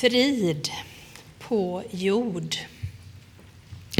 Frid 0.00 0.68
på 1.38 1.82
jord. 1.90 2.56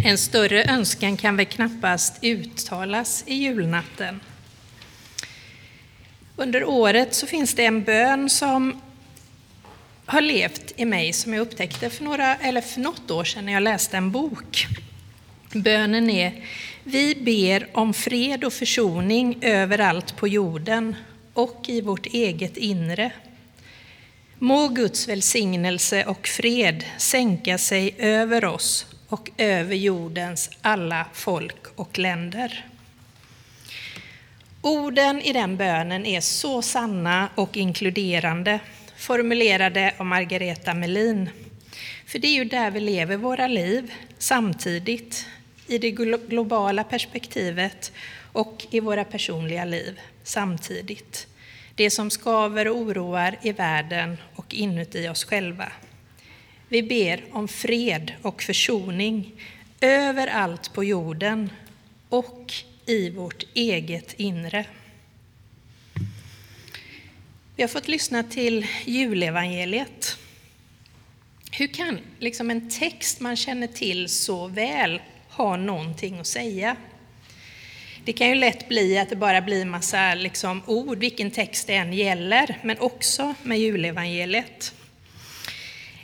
En 0.04 0.18
större 0.18 0.64
önskan 0.64 1.16
kan 1.16 1.36
väl 1.36 1.46
knappast 1.46 2.24
uttalas 2.24 3.24
i 3.26 3.34
julnatten. 3.34 4.20
Under 6.36 6.64
året 6.64 7.14
så 7.14 7.26
finns 7.26 7.54
det 7.54 7.64
en 7.64 7.82
bön 7.82 8.30
som 8.30 8.80
har 10.06 10.20
levt 10.20 10.72
i 10.76 10.84
mig 10.84 11.12
som 11.12 11.34
jag 11.34 11.40
upptäckte 11.40 11.90
för, 11.90 12.04
några, 12.04 12.36
eller 12.36 12.60
för 12.60 12.80
något 12.80 13.10
år 13.10 13.24
sedan 13.24 13.46
när 13.46 13.52
jag 13.52 13.62
läste 13.62 13.96
en 13.96 14.10
bok. 14.10 14.66
Bönen 15.52 16.10
är 16.10 16.44
Vi 16.84 17.14
ber 17.14 17.68
om 17.72 17.94
fred 17.94 18.44
och 18.44 18.52
försoning 18.52 19.38
överallt 19.40 20.16
på 20.16 20.28
jorden 20.28 20.96
och 21.34 21.64
i 21.68 21.80
vårt 21.80 22.06
eget 22.06 22.56
inre. 22.56 23.12
Må 24.42 24.68
Guds 24.68 25.08
välsignelse 25.08 26.04
och 26.04 26.28
fred 26.28 26.84
sänka 26.98 27.58
sig 27.58 27.94
över 27.98 28.44
oss 28.44 28.86
och 29.08 29.30
över 29.36 29.74
jordens 29.74 30.50
alla 30.62 31.06
folk 31.12 31.66
och 31.76 31.98
länder. 31.98 32.66
Orden 34.62 35.20
i 35.22 35.32
den 35.32 35.56
bönen 35.56 36.06
är 36.06 36.20
så 36.20 36.62
sanna 36.62 37.28
och 37.34 37.56
inkluderande, 37.56 38.60
formulerade 38.96 39.94
av 39.98 40.06
Margareta 40.06 40.74
Melin. 40.74 41.30
För 42.06 42.18
det 42.18 42.28
är 42.28 42.34
ju 42.34 42.44
där 42.44 42.70
vi 42.70 42.80
lever 42.80 43.16
våra 43.16 43.46
liv, 43.46 43.92
samtidigt, 44.18 45.26
i 45.66 45.78
det 45.78 45.90
globala 45.90 46.84
perspektivet 46.84 47.92
och 48.32 48.66
i 48.70 48.80
våra 48.80 49.04
personliga 49.04 49.64
liv, 49.64 50.00
samtidigt. 50.22 51.26
Det 51.80 51.90
som 51.90 52.10
skaver 52.10 52.68
och 52.68 52.76
oroar 52.76 53.38
i 53.42 53.52
världen 53.52 54.16
och 54.34 54.54
inuti 54.54 55.08
oss 55.08 55.24
själva. 55.24 55.72
Vi 56.68 56.82
ber 56.82 57.24
om 57.32 57.48
fred 57.48 58.12
och 58.22 58.42
försoning 58.42 59.32
överallt 59.80 60.72
på 60.72 60.84
jorden 60.84 61.50
och 62.08 62.52
i 62.86 63.10
vårt 63.10 63.44
eget 63.54 64.12
inre. 64.12 64.64
Vi 67.56 67.62
har 67.62 67.68
fått 67.68 67.88
lyssna 67.88 68.22
till 68.22 68.66
julevangeliet. 68.84 70.18
Hur 71.52 71.66
kan 71.66 71.98
liksom 72.18 72.50
en 72.50 72.70
text 72.70 73.20
man 73.20 73.36
känner 73.36 73.66
till 73.66 74.08
så 74.08 74.46
väl 74.46 75.00
ha 75.28 75.56
någonting 75.56 76.18
att 76.18 76.26
säga? 76.26 76.76
Det 78.10 78.14
kan 78.14 78.28
ju 78.28 78.34
lätt 78.34 78.68
bli 78.68 78.98
att 78.98 79.08
det 79.08 79.16
bara 79.16 79.40
blir 79.40 79.64
massa 79.64 80.14
liksom 80.14 80.62
ord, 80.66 80.98
vilken 80.98 81.30
text 81.30 81.66
det 81.66 81.74
än 81.74 81.92
gäller, 81.92 82.58
men 82.62 82.78
också 82.78 83.34
med 83.42 83.58
julevangeliet. 83.58 84.74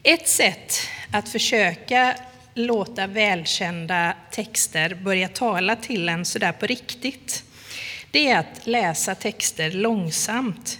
Ett 0.02 0.28
sätt 0.28 0.74
att 1.10 1.28
försöka 1.28 2.16
låta 2.54 3.06
välkända 3.06 4.14
texter 4.30 4.94
börja 4.94 5.28
tala 5.28 5.76
till 5.76 6.08
en 6.08 6.24
sådär 6.24 6.52
på 6.52 6.66
riktigt, 6.66 7.44
det 8.10 8.28
är 8.28 8.38
att 8.38 8.66
läsa 8.66 9.14
texter 9.14 9.70
långsamt, 9.70 10.78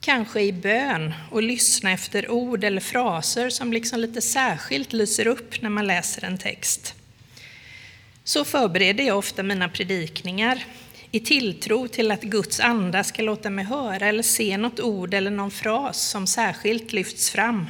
kanske 0.00 0.40
i 0.40 0.52
bön 0.52 1.14
och 1.30 1.42
lyssna 1.42 1.92
efter 1.92 2.30
ord 2.30 2.64
eller 2.64 2.80
fraser 2.80 3.50
som 3.50 3.72
liksom 3.72 4.00
lite 4.00 4.22
särskilt 4.22 4.92
lyser 4.92 5.26
upp 5.26 5.62
när 5.62 5.70
man 5.70 5.86
läser 5.86 6.24
en 6.24 6.38
text. 6.38 6.94
Så 8.24 8.44
förbereder 8.44 9.04
jag 9.04 9.18
ofta 9.18 9.42
mina 9.42 9.68
predikningar 9.68 10.64
i 11.10 11.20
tilltro 11.20 11.88
till 11.88 12.10
att 12.10 12.22
Guds 12.22 12.60
anda 12.60 13.04
ska 13.04 13.22
låta 13.22 13.50
mig 13.50 13.64
höra 13.64 14.06
eller 14.06 14.22
se 14.22 14.56
något 14.56 14.80
ord 14.80 15.14
eller 15.14 15.30
någon 15.30 15.50
fras 15.50 16.08
som 16.08 16.26
särskilt 16.26 16.92
lyfts 16.92 17.30
fram. 17.30 17.66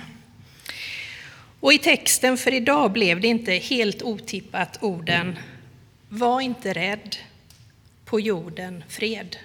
Och 1.61 1.73
i 1.73 1.79
texten 1.79 2.37
för 2.37 2.55
idag 2.55 2.93
blev 2.93 3.21
det 3.21 3.29
inte 3.29 3.53
helt 3.53 4.03
otippat 4.03 4.79
orden 4.83 5.39
Var 6.09 6.41
inte 6.41 6.73
rädd, 6.73 7.17
på 8.05 8.21
jorden 8.21 8.85
fred. 8.89 9.37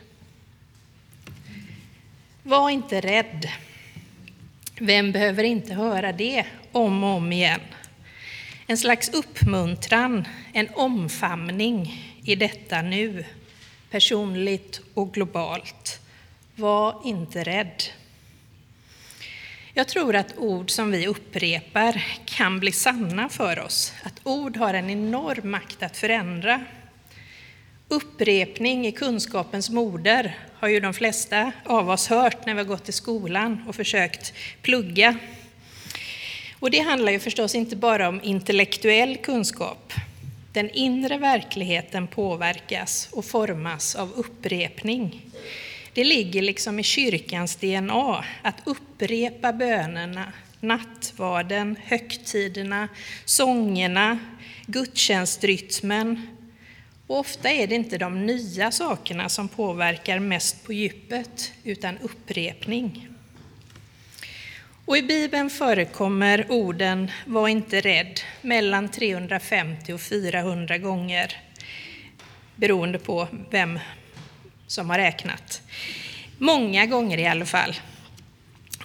Var 2.43 2.69
inte 2.69 3.01
rädd. 3.01 3.49
Vem 4.79 5.11
behöver 5.11 5.43
inte 5.43 5.73
höra 5.73 6.11
det 6.11 6.45
om 6.71 7.03
och 7.03 7.09
om 7.09 7.31
igen? 7.31 7.61
En 8.67 8.77
slags 8.77 9.09
uppmuntran, 9.09 10.27
en 10.53 10.69
omfamning 10.73 12.03
i 12.23 12.35
detta 12.35 12.81
nu, 12.81 13.25
personligt 13.91 14.81
och 14.93 15.13
globalt. 15.13 15.99
Var 16.55 17.01
inte 17.05 17.43
rädd. 17.43 17.83
Jag 19.73 19.87
tror 19.87 20.15
att 20.15 20.37
ord 20.37 20.71
som 20.71 20.91
vi 20.91 21.07
upprepar 21.07 22.05
kan 22.25 22.59
bli 22.59 22.71
sanna 22.71 23.29
för 23.29 23.59
oss, 23.59 23.93
att 24.03 24.21
ord 24.23 24.57
har 24.57 24.73
en 24.73 24.89
enorm 24.89 25.51
makt 25.51 25.83
att 25.83 25.97
förändra. 25.97 26.65
Upprepning 27.87 28.87
i 28.87 28.91
kunskapens 28.91 29.69
moder 29.69 30.37
har 30.53 30.67
ju 30.67 30.79
de 30.79 30.93
flesta 30.93 31.51
av 31.65 31.89
oss 31.89 32.07
hört 32.07 32.45
när 32.45 32.53
vi 32.53 32.59
har 32.59 32.67
gått 32.67 32.89
i 32.89 32.91
skolan 32.91 33.63
och 33.67 33.75
försökt 33.75 34.33
plugga. 34.61 35.17
Och 36.59 36.71
det 36.71 36.79
handlar 36.79 37.11
ju 37.11 37.19
förstås 37.19 37.55
inte 37.55 37.75
bara 37.75 38.07
om 38.07 38.21
intellektuell 38.23 39.17
kunskap. 39.17 39.93
Den 40.53 40.69
inre 40.69 41.17
verkligheten 41.17 42.07
påverkas 42.07 43.09
och 43.11 43.25
formas 43.25 43.95
av 43.95 44.11
upprepning. 44.13 45.25
Det 45.93 46.03
ligger 46.03 46.41
liksom 46.41 46.79
i 46.79 46.83
kyrkans 46.83 47.55
DNA 47.55 48.25
att 48.41 48.61
upprepa 48.65 49.53
bönerna, 49.53 50.33
nattvarden, 50.59 51.75
högtiderna, 51.83 52.87
sångerna, 53.25 54.19
gudstjänstrytmen. 54.65 56.27
Och 57.07 57.19
ofta 57.19 57.49
är 57.49 57.67
det 57.67 57.75
inte 57.75 57.97
de 57.97 58.25
nya 58.25 58.71
sakerna 58.71 59.29
som 59.29 59.47
påverkar 59.47 60.19
mest 60.19 60.63
på 60.65 60.73
djupet, 60.73 61.53
utan 61.63 61.97
upprepning. 61.97 63.07
Och 64.89 64.97
I 64.97 65.01
Bibeln 65.01 65.49
förekommer 65.49 66.45
orden 66.49 67.11
”var 67.25 67.47
inte 67.47 67.81
rädd” 67.81 68.19
mellan 68.41 68.89
350 68.89 69.93
och 69.93 70.01
400 70.01 70.77
gånger, 70.77 71.37
beroende 72.55 72.99
på 72.99 73.27
vem 73.49 73.79
som 74.67 74.89
har 74.89 74.97
räknat. 74.97 75.61
Många 76.37 76.85
gånger 76.85 77.17
i 77.17 77.27
alla 77.27 77.45
fall. 77.45 77.75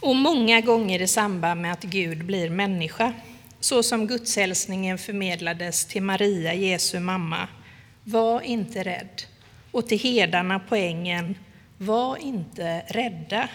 Och 0.01 0.17
många 0.17 0.61
gånger 0.61 1.03
i 1.03 1.07
samband 1.07 1.61
med 1.61 1.73
att 1.73 1.83
Gud 1.83 2.25
blir 2.25 2.51
människa, 2.51 3.13
så 3.61 3.83
som 3.83 4.07
gudshälsningen 4.07 4.99
förmedlades 4.99 5.87
till 5.87 6.03
Maria, 6.03 6.55
Jesu 6.55 7.01
mamma. 7.01 7.49
Var 8.05 8.41
inte 8.41 8.83
rädd. 8.83 9.23
Och 9.71 9.89
till 9.89 9.99
herdarna 9.99 10.59
på 10.59 10.77
ängen. 10.77 11.39
Var 11.79 12.17
inte 12.17 12.83
rädda. 12.89 13.49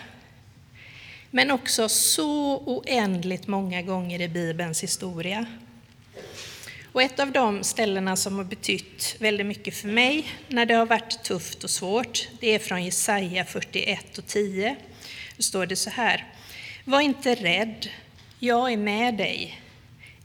Men 1.32 1.52
också 1.52 1.90
så 1.90 2.58
oändligt 2.58 3.48
många 3.48 3.82
gånger 3.82 4.22
i 4.22 4.28
Bibelns 4.28 4.84
historia. 4.84 5.46
Och 6.92 7.02
ett 7.02 7.20
av 7.20 7.32
de 7.32 7.64
ställena 7.64 8.16
som 8.16 8.38
har 8.38 8.44
betytt 8.44 9.16
väldigt 9.20 9.46
mycket 9.46 9.76
för 9.76 9.88
mig 9.88 10.26
när 10.48 10.66
det 10.66 10.74
har 10.74 10.86
varit 10.86 11.24
tufft 11.24 11.64
och 11.64 11.70
svårt, 11.70 12.28
det 12.40 12.56
är 12.56 12.60
från 12.60 12.84
Jesaja 12.84 13.46
41 13.46 14.18
och 14.18 14.26
10. 14.26 14.76
Då 15.38 15.44
står 15.44 15.66
det 15.66 15.76
så 15.76 15.90
här. 15.90 16.26
Var 16.86 17.02
inte 17.02 17.36
rädd, 17.36 17.90
jag 18.40 18.72
är 18.72 18.78
med 18.78 19.18
dig. 19.18 19.62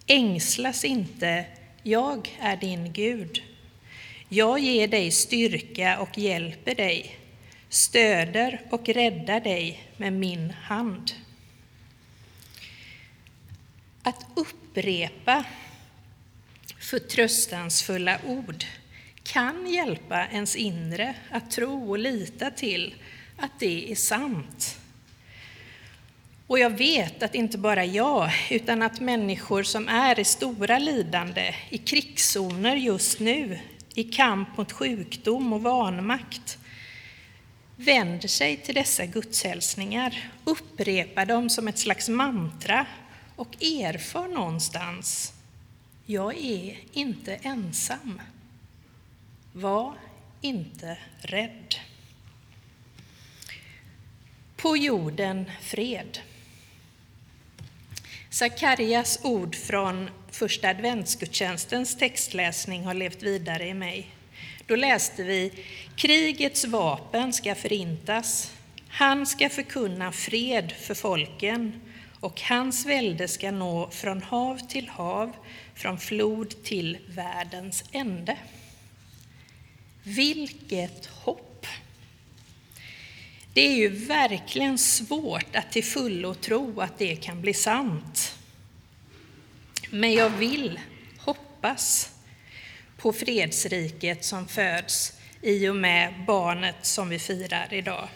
Ängslas 0.07 0.85
inte, 0.85 1.45
jag 1.83 2.39
är 2.41 2.57
din 2.57 2.93
Gud. 2.93 3.43
Jag 4.29 4.59
ger 4.59 4.89
dig 4.89 5.11
styrka 5.11 5.99
och 5.99 6.19
hjälper 6.19 6.75
dig, 6.75 7.19
stöder 7.75 8.61
och 8.71 8.89
räddar 8.89 9.41
dig 9.41 9.89
med 9.97 10.13
min 10.13 10.51
hand. 10.51 11.13
Att 14.03 14.27
upprepa 14.35 15.45
förtröstansfulla 16.79 18.19
ord 18.27 18.65
kan 19.23 19.67
hjälpa 19.67 20.27
ens 20.27 20.57
inre 20.57 21.15
att 21.31 21.51
tro 21.51 21.91
och 21.91 21.99
lita 21.99 22.51
till 22.51 22.95
att 23.37 23.61
det 23.61 23.93
är 23.93 23.97
sant. 23.97 24.79
Och 26.47 26.59
jag 26.59 26.71
vet 26.71 27.23
att 27.23 27.35
inte 27.35 27.59
bara 27.59 27.85
jag, 27.85 28.31
utan 28.51 28.83
att 28.83 29.01
människor 29.01 29.63
som 29.63 29.89
är 29.89 30.21
i 30.21 30.25
stora 30.25 30.79
lidande, 30.79 31.55
i 31.71 31.79
krigszoner 31.79 32.77
just 32.77 33.21
nu, 33.21 33.59
i 33.95 34.05
kamp 34.05 34.57
mot 34.57 34.73
sjukdom 34.73 35.53
och 35.53 35.63
vanmakt, 35.63 36.59
vänder 37.77 38.29
sig 38.29 38.57
till 38.57 38.75
dessa 38.75 39.07
gudshälsningar, 39.07 40.31
upprepar 40.45 41.27
dem 41.27 41.51
som 41.51 41.69
ett 41.69 41.79
slags 41.79 42.09
mantra 42.09 42.87
och 43.37 43.63
erfar 43.63 44.29
någonstans 44.29 45.35
jag 46.07 46.37
är 46.37 46.79
inte 46.93 47.35
ensam. 47.35 48.21
Var 49.53 49.95
inte 50.41 50.99
rädd. 51.19 51.75
På 54.57 54.77
jorden 54.77 55.51
fred. 55.61 56.19
Sakarjas 58.31 59.19
ord 59.23 59.55
från 59.55 60.11
första 60.31 60.69
adventsgudstjänstens 60.69 61.99
textläsning 61.99 62.85
har 62.85 62.95
levt 62.95 63.23
vidare 63.23 63.69
i 63.69 63.75
mig. 63.75 64.14
Då 64.67 64.77
läste 64.77 65.23
vi 65.23 65.53
Krigets 65.97 66.65
vapen 66.65 67.33
ska 67.33 67.55
förintas. 67.55 68.53
Han 68.89 69.27
ska 69.27 69.49
förkunna 69.49 70.13
fred 70.13 70.73
för 70.73 70.95
folken 70.95 71.81
och 72.21 72.41
hans 72.41 72.87
välde 72.87 73.29
ska 73.29 73.51
nå 73.51 73.91
från 73.91 74.23
hav 74.23 74.59
till 74.69 74.89
hav, 74.89 75.33
från 75.75 75.99
flod 75.99 76.65
till 76.65 76.99
världens 77.09 77.85
ände. 77.93 78.37
Vilket 80.03 81.07
hopp! 81.07 81.67
Det 83.53 83.61
är 83.61 83.77
ju 83.77 83.89
verkligen 83.89 84.79
svårt 84.79 85.57
att 85.57 85.73
till 85.73 85.85
fullo 85.85 86.35
tro 86.35 86.81
att 86.81 86.99
det 86.99 87.17
kan 87.17 87.41
bli 87.41 87.55
sant. 87.55 88.39
Men 89.91 90.13
jag 90.13 90.31
vill 90.31 90.81
hoppas 91.19 92.14
på 93.05 93.13
fredsriket 93.13 94.25
som 94.25 94.49
föds 94.49 95.13
i 95.43 95.69
och 95.69 95.77
med 95.77 96.15
barnet 96.27 96.77
som 96.83 97.09
vi 97.09 97.19
firar 97.19 97.75
idag. 97.75 98.09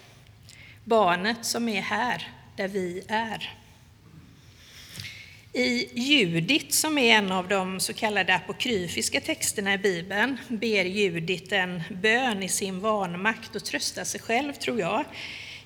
Barnet 0.84 1.44
som 1.44 1.68
är 1.68 1.80
här, 1.80 2.28
där 2.56 2.68
vi 2.68 3.02
är. 3.08 3.54
I 5.52 6.00
Judit, 6.00 6.74
som 6.74 6.98
är 6.98 7.14
en 7.18 7.32
av 7.32 7.48
de 7.48 7.80
så 7.80 7.92
kallade 7.92 8.34
apokryfiska 8.34 9.20
texterna 9.20 9.74
i 9.74 9.78
Bibeln, 9.78 10.38
ber 10.48 10.84
Judit 10.84 11.52
en 11.52 11.82
bön 11.90 12.42
i 12.42 12.48
sin 12.48 12.80
vanmakt 12.80 13.56
och 13.56 13.64
tröstar 13.64 14.04
sig 14.04 14.20
själv, 14.20 14.52
tror 14.52 14.80
jag, 14.80 15.04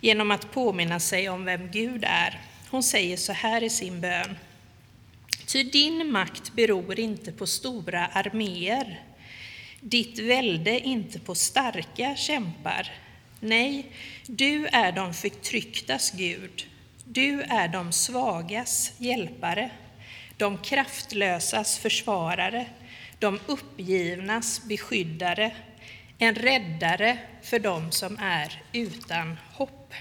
genom 0.00 0.30
att 0.30 0.52
påminna 0.52 1.00
sig 1.00 1.28
om 1.28 1.44
vem 1.44 1.70
Gud 1.70 2.04
är. 2.06 2.40
Hon 2.70 2.82
säger 2.82 3.16
så 3.16 3.32
här 3.32 3.62
i 3.62 3.70
sin 3.70 4.00
bön. 4.00 4.36
Ty 5.46 5.62
din 5.62 6.12
makt 6.12 6.52
beror 6.52 7.00
inte 7.00 7.32
på 7.32 7.46
stora 7.46 8.06
arméer, 8.06 9.00
ditt 9.82 10.18
välde 10.18 10.80
inte 10.80 11.18
på 11.18 11.34
starka 11.34 12.16
kämpar. 12.16 12.92
Nej, 13.40 13.86
du 14.26 14.66
är 14.66 14.92
de 14.92 15.14
förtrycktas 15.14 16.10
Gud. 16.10 16.66
Du 17.04 17.42
är 17.42 17.68
de 17.68 17.92
svagas 17.92 18.92
hjälpare, 18.98 19.70
de 20.36 20.58
kraftlösas 20.58 21.78
försvarare, 21.78 22.66
de 23.18 23.40
uppgivnas 23.46 24.64
beskyddare, 24.64 25.56
en 26.18 26.34
räddare 26.34 27.18
för 27.42 27.58
dem 27.58 27.92
som 27.92 28.18
är 28.18 28.62
utan 28.72 29.38
hopp. 29.52 29.94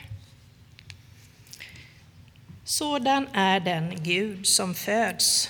Sådan 2.64 3.28
är 3.34 3.60
den 3.60 4.04
Gud 4.04 4.48
som 4.48 4.76
föds 4.76 5.50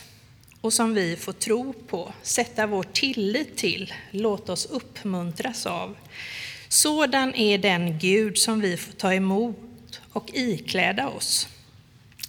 och 0.61 0.73
som 0.73 0.93
vi 0.93 1.15
får 1.15 1.33
tro 1.33 1.73
på, 1.73 2.13
sätta 2.21 2.67
vår 2.67 2.83
tillit 2.83 3.57
till, 3.57 3.93
låta 4.11 4.53
oss 4.53 4.65
uppmuntras 4.65 5.65
av. 5.65 5.97
Sådan 6.69 7.35
är 7.35 7.57
den 7.57 7.99
Gud 7.99 8.37
som 8.37 8.61
vi 8.61 8.77
får 8.77 8.93
ta 8.93 9.13
emot 9.13 10.01
och 10.11 10.29
ikläda 10.33 11.07
oss. 11.07 11.47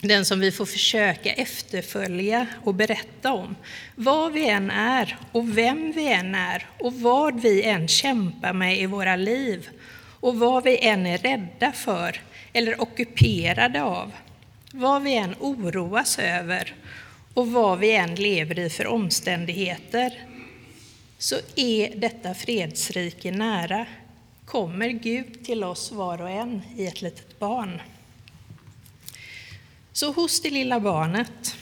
Den 0.01 0.25
som 0.25 0.41
vi 0.41 0.53
får 0.53 0.67
försöka 0.67 1.33
efterfölja 1.33 2.47
och 2.65 2.75
berätta 2.75 3.33
om, 3.33 3.57
vad 3.95 4.33
vi 4.33 4.49
än 4.49 4.71
är 4.71 5.19
och 5.33 5.59
vem 5.59 5.93
vi 5.93 6.13
än 6.13 6.35
är 6.35 6.67
och 6.79 6.95
vad 6.95 7.41
vi 7.41 7.63
än 7.63 7.89
kämpar 7.89 8.53
med 8.53 8.81
i 8.81 8.87
våra 8.87 9.17
liv 9.17 9.69
och 10.21 10.39
vad 10.39 10.65
vi 10.65 10.79
än 10.79 11.07
är 11.07 11.19
rädda 11.19 11.73
för 11.73 12.21
eller 12.53 12.83
ockuperade 12.83 13.83
av, 13.83 14.13
vad 14.73 15.03
vi 15.03 15.17
än 15.17 15.35
oroas 15.41 16.19
över 16.19 16.75
och 17.35 17.53
vad 17.53 17.79
vi 17.79 17.97
än 17.97 18.15
lever 18.15 18.59
i 18.59 18.71
för 18.71 18.87
omständigheter, 18.87 20.27
så 21.19 21.37
är 21.57 21.97
detta 21.97 22.35
fredsrike 22.35 23.31
nära. 23.31 23.87
Kommer 24.45 24.89
Gud 24.89 25.45
till 25.45 25.65
oss 25.65 25.93
var 25.93 26.23
och 26.23 26.31
en 26.31 26.63
i 26.77 26.87
ett 26.87 27.03
litet 27.03 27.39
barn. 27.39 27.83
Så 29.93 30.13
hos 30.13 30.41
det 30.41 30.51
lilla 30.51 30.81
barnet 30.81 31.57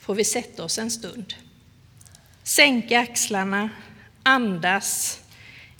får 0.00 0.14
vi 0.14 0.24
sätta 0.24 0.64
oss 0.64 0.78
en 0.78 0.90
stund, 0.90 1.34
sänka 2.42 3.00
axlarna, 3.00 3.70
andas, 4.22 5.20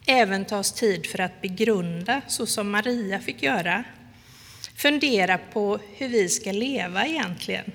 även 0.07 0.45
ta 0.45 0.59
oss 0.59 0.73
tid 0.73 1.07
för 1.07 1.21
att 1.21 1.43
begrunda, 1.43 2.21
så 2.29 2.47
som 2.47 2.71
Maria 2.71 3.21
fick 3.21 3.43
göra. 3.43 3.85
Fundera 4.77 5.39
på 5.39 5.79
hur 5.97 6.09
vi 6.09 6.29
ska 6.29 6.53
leva 6.53 7.07
egentligen. 7.07 7.73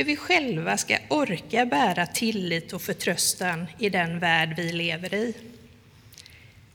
Hur 0.00 0.04
vi 0.04 0.16
själva 0.16 0.76
ska 0.76 0.98
orka 1.08 1.66
bära 1.66 2.06
tillit 2.06 2.72
och 2.72 2.82
förtröstan 2.82 3.66
i 3.78 3.88
den 3.88 4.18
värld 4.18 4.54
vi 4.56 4.72
lever 4.72 5.14
i. 5.14 5.34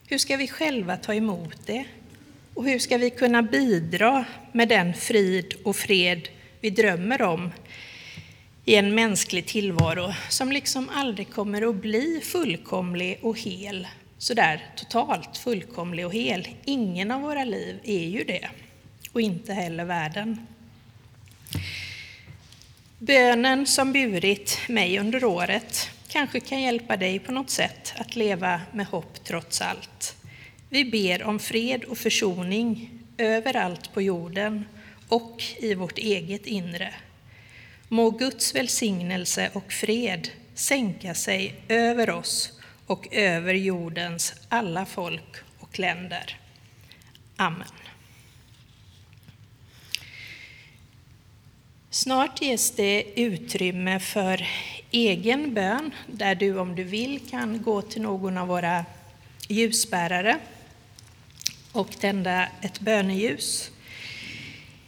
Hur 0.07 0.17
ska 0.17 0.37
vi 0.37 0.47
själva 0.47 0.97
ta 0.97 1.13
emot 1.13 1.65
det? 1.65 1.85
Och 2.53 2.65
hur 2.65 2.79
ska 2.79 2.97
vi 2.97 3.09
kunna 3.09 3.41
bidra 3.41 4.25
med 4.51 4.69
den 4.69 4.93
frid 4.93 5.53
och 5.63 5.75
fred 5.75 6.29
vi 6.61 6.69
drömmer 6.69 7.21
om 7.21 7.51
i 8.65 8.75
en 8.75 8.95
mänsklig 8.95 9.45
tillvaro 9.45 10.13
som 10.29 10.51
liksom 10.51 10.89
aldrig 10.89 11.31
kommer 11.31 11.69
att 11.69 11.75
bli 11.75 12.21
fullkomlig 12.23 13.19
och 13.21 13.39
hel, 13.39 13.87
sådär 14.17 14.65
totalt 14.75 15.37
fullkomlig 15.37 16.05
och 16.05 16.13
hel. 16.13 16.47
Ingen 16.65 17.11
av 17.11 17.21
våra 17.21 17.43
liv 17.43 17.79
är 17.83 18.05
ju 18.05 18.23
det, 18.23 18.49
och 19.11 19.21
inte 19.21 19.53
heller 19.53 19.85
världen. 19.85 20.47
Bönen 22.99 23.65
som 23.65 23.93
burit 23.93 24.59
mig 24.67 24.99
under 24.99 25.25
året 25.25 25.89
kanske 26.07 26.39
kan 26.39 26.61
hjälpa 26.61 26.97
dig 26.97 27.19
på 27.19 27.31
något 27.31 27.49
sätt 27.49 27.93
att 27.97 28.15
leva 28.15 28.61
med 28.73 28.85
hopp 28.85 29.23
trots 29.23 29.61
allt. 29.61 30.15
Vi 30.69 30.85
ber 30.85 31.23
om 31.23 31.39
fred 31.39 31.83
och 31.83 31.97
försoning 31.97 32.99
överallt 33.17 33.93
på 33.93 34.01
jorden 34.01 34.65
och 35.07 35.43
i 35.57 35.73
vårt 35.73 35.97
eget 35.97 36.45
inre. 36.45 36.93
Må 37.87 38.09
Guds 38.09 38.55
välsignelse 38.55 39.49
och 39.53 39.73
fred 39.73 40.29
sänka 40.53 41.13
sig 41.13 41.55
över 41.67 42.09
oss 42.09 42.59
och 42.87 43.07
över 43.11 43.53
jordens 43.53 44.33
alla 44.49 44.85
folk 44.85 45.35
och 45.59 45.79
länder. 45.79 46.39
Amen. 47.35 47.84
Snart 51.95 52.41
ges 52.41 52.71
det 52.71 53.03
utrymme 53.15 53.99
för 53.99 54.47
egen 54.91 55.53
bön, 55.53 55.91
där 56.07 56.35
du 56.35 56.59
om 56.59 56.75
du 56.75 56.83
vill 56.83 57.19
kan 57.29 57.61
gå 57.61 57.81
till 57.81 58.01
någon 58.01 58.37
av 58.37 58.47
våra 58.47 58.85
ljusbärare 59.47 60.37
och 61.71 61.99
tända 61.99 62.47
ett 62.61 62.79
böneljus. 62.79 63.71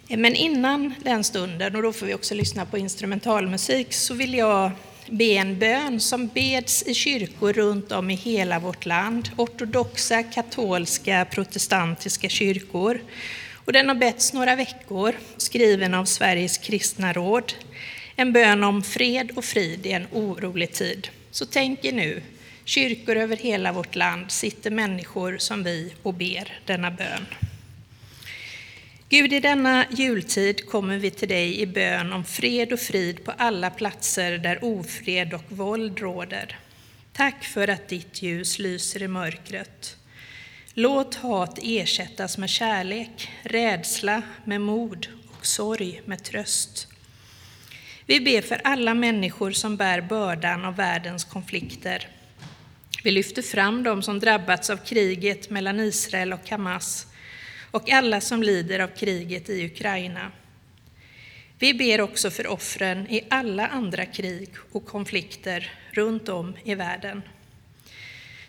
Men 0.08 0.34
innan 0.34 0.94
den 1.04 1.24
stunden, 1.24 1.76
och 1.76 1.82
då 1.82 1.92
får 1.92 2.06
vi 2.06 2.14
också 2.14 2.34
lyssna 2.34 2.66
på 2.66 2.78
instrumentalmusik, 2.78 3.92
så 3.92 4.14
vill 4.14 4.34
jag 4.34 4.70
be 5.06 5.24
en 5.24 5.58
bön 5.58 6.00
som 6.00 6.26
beds 6.26 6.82
i 6.82 6.94
kyrkor 6.94 7.52
runt 7.52 7.92
om 7.92 8.10
i 8.10 8.14
hela 8.14 8.58
vårt 8.58 8.86
land, 8.86 9.30
ortodoxa, 9.36 10.22
katolska, 10.22 11.26
protestantiska 11.30 12.28
kyrkor. 12.28 13.00
Och 13.68 13.72
den 13.72 13.88
har 13.88 13.94
betts 13.94 14.32
några 14.32 14.56
veckor, 14.56 15.14
skriven 15.36 15.94
av 15.94 16.04
Sveriges 16.04 16.58
kristna 16.58 17.12
råd. 17.12 17.52
En 18.16 18.32
bön 18.32 18.64
om 18.64 18.82
fred 18.82 19.30
och 19.36 19.44
frid 19.44 19.86
i 19.86 19.92
en 19.92 20.06
orolig 20.12 20.72
tid. 20.72 21.08
Så 21.30 21.46
tänk 21.46 21.84
er 21.84 21.92
nu, 21.92 22.22
kyrkor 22.64 23.16
över 23.16 23.36
hela 23.36 23.72
vårt 23.72 23.94
land 23.94 24.30
sitter 24.30 24.70
människor 24.70 25.38
som 25.38 25.64
vi 25.64 25.94
och 26.02 26.14
ber 26.14 26.60
denna 26.64 26.90
bön. 26.90 27.26
Gud, 29.08 29.32
i 29.32 29.40
denna 29.40 29.84
jultid 29.90 30.66
kommer 30.66 30.98
vi 30.98 31.10
till 31.10 31.28
dig 31.28 31.60
i 31.60 31.66
bön 31.66 32.12
om 32.12 32.24
fred 32.24 32.72
och 32.72 32.80
frid 32.80 33.24
på 33.24 33.32
alla 33.36 33.70
platser 33.70 34.38
där 34.38 34.64
ofred 34.64 35.34
och 35.34 35.44
våld 35.48 35.98
råder. 35.98 36.58
Tack 37.12 37.44
för 37.44 37.68
att 37.68 37.88
ditt 37.88 38.22
ljus 38.22 38.58
lyser 38.58 39.02
i 39.02 39.08
mörkret. 39.08 39.96
Låt 40.80 41.14
hat 41.14 41.58
ersättas 41.62 42.38
med 42.38 42.48
kärlek, 42.48 43.30
rädsla 43.42 44.22
med 44.44 44.60
mod 44.60 45.06
och 45.38 45.46
sorg 45.46 46.02
med 46.04 46.24
tröst. 46.24 46.88
Vi 48.06 48.20
ber 48.20 48.42
för 48.42 48.60
alla 48.64 48.94
människor 48.94 49.50
som 49.50 49.76
bär 49.76 50.00
bördan 50.00 50.64
av 50.64 50.76
världens 50.76 51.24
konflikter. 51.24 52.08
Vi 53.04 53.10
lyfter 53.10 53.42
fram 53.42 53.82
dem 53.82 54.02
som 54.02 54.20
drabbats 54.20 54.70
av 54.70 54.76
kriget 54.76 55.50
mellan 55.50 55.80
Israel 55.80 56.32
och 56.32 56.50
Hamas 56.50 57.06
och 57.70 57.90
alla 57.90 58.20
som 58.20 58.42
lider 58.42 58.78
av 58.78 58.88
kriget 58.88 59.48
i 59.48 59.66
Ukraina. 59.66 60.32
Vi 61.58 61.74
ber 61.74 62.00
också 62.00 62.30
för 62.30 62.46
offren 62.46 63.06
i 63.10 63.24
alla 63.30 63.66
andra 63.66 64.06
krig 64.06 64.50
och 64.72 64.86
konflikter 64.86 65.72
runt 65.92 66.28
om 66.28 66.56
i 66.64 66.74
världen. 66.74 67.22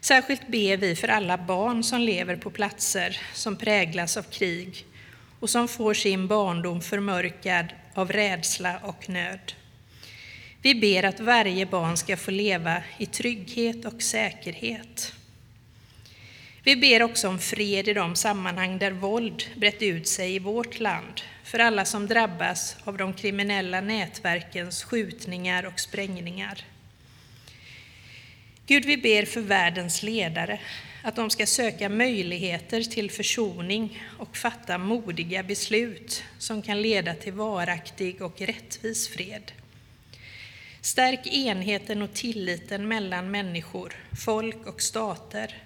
Särskilt 0.02 0.48
ber 0.48 0.78
vi 0.78 0.96
för 0.96 1.08
alla 1.08 1.38
barn 1.38 1.84
som 1.84 2.02
lever 2.02 2.36
på 2.36 2.50
platser 2.50 3.18
som 3.34 3.56
präglas 3.56 4.18
av 4.18 4.24
krig 4.24 4.86
och 5.40 5.50
som 5.50 5.68
får 5.68 5.94
sin 5.94 6.28
barndom 6.28 6.82
förmörkad 6.82 7.66
av 7.94 8.12
rädsla 8.12 8.80
och 8.84 9.10
nöd. 9.10 9.54
Vi 10.62 10.76
ber 10.76 11.04
att 11.04 11.20
varje 11.20 11.66
barn 11.66 11.98
ska 11.98 12.18
få 12.18 12.32
leva 12.32 12.84
i 12.98 13.06
trygghet 13.06 13.86
och 13.86 14.02
säkerhet. 14.02 15.14
Vi 16.64 16.76
ber 16.76 17.04
också 17.04 17.28
om 17.28 17.40
fred 17.40 17.88
i 17.88 17.94
de 17.94 18.16
sammanhang 18.16 18.80
där 18.80 18.92
våld 18.92 19.44
brett 19.56 19.82
ut 19.82 20.08
sig 20.08 20.36
i 20.36 20.40
vårt 20.40 20.80
land, 20.80 21.22
för 21.44 21.60
alla 21.60 21.86
som 21.86 22.08
drabbas 22.08 22.76
av 22.84 22.98
de 22.98 23.14
kriminella 23.14 23.82
nätverkens 23.82 24.84
skjutningar 24.84 25.66
och 25.66 25.80
sprängningar. 25.80 26.66
Gud, 28.70 28.86
vi 28.86 28.98
ber 28.98 29.26
för 29.26 29.42
världens 29.42 30.04
ledare, 30.04 30.60
att 31.04 31.16
de 31.16 31.30
ska 31.30 31.46
söka 31.46 31.90
möjligheter 31.90 32.82
till 32.82 33.12
försoning 33.12 34.04
och 34.20 34.38
fatta 34.38 34.78
modiga 34.78 35.44
beslut 35.44 36.24
som 36.38 36.62
kan 36.62 36.82
leda 36.82 37.14
till 37.14 37.34
varaktig 37.34 38.22
och 38.22 38.42
rättvis 38.42 39.08
fred. 39.08 39.52
Stärk 40.82 41.28
enheten 41.28 42.02
och 42.02 42.14
tilliten 42.14 42.88
mellan 42.88 43.32
människor, 43.32 43.96
folk 44.26 44.68
och 44.68 44.82
stater. 44.82 45.58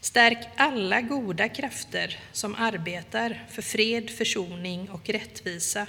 Stärk 0.00 0.48
alla 0.56 1.00
goda 1.00 1.48
krafter 1.48 2.18
som 2.32 2.54
arbetar 2.54 3.44
för 3.50 3.62
fred, 3.62 4.10
försoning 4.10 4.90
och 4.90 5.08
rättvisa. 5.08 5.86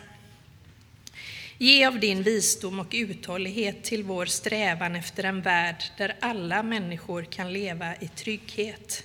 Ge 1.60 1.86
av 1.86 2.00
din 2.00 2.24
visdom 2.24 2.80
och 2.80 2.88
uthållighet 2.92 3.84
till 3.84 4.04
vår 4.04 4.26
strävan 4.26 4.96
efter 4.96 5.24
en 5.24 5.42
värld 5.42 5.84
där 5.98 6.16
alla 6.20 6.64
människor 6.64 7.24
kan 7.24 7.54
leva 7.54 7.96
i 7.96 8.08
trygghet. 8.08 9.04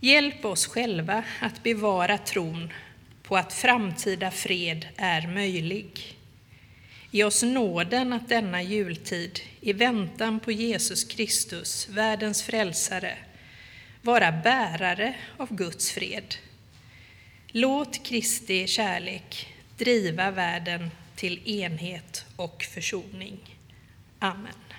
Hjälp 0.00 0.44
oss 0.44 0.66
själva 0.66 1.24
att 1.40 1.62
bevara 1.62 2.18
tron 2.18 2.72
på 3.22 3.36
att 3.36 3.52
framtida 3.52 4.30
fred 4.30 4.86
är 4.96 5.26
möjlig. 5.26 6.16
Ge 7.10 7.24
oss 7.24 7.42
nåden 7.42 8.12
att 8.12 8.28
denna 8.28 8.62
jultid, 8.62 9.40
i 9.60 9.72
väntan 9.72 10.40
på 10.40 10.52
Jesus 10.52 11.04
Kristus, 11.04 11.88
världens 11.88 12.42
frälsare, 12.42 13.16
vara 14.02 14.32
bärare 14.32 15.14
av 15.36 15.56
Guds 15.56 15.90
fred. 15.90 16.34
Låt 17.52 18.04
Kristi 18.04 18.66
kärlek 18.66 19.54
driva 19.80 20.30
världen 20.30 20.90
till 21.16 21.48
enhet 21.48 22.24
och 22.36 22.62
försoning. 22.62 23.56
Amen. 24.18 24.69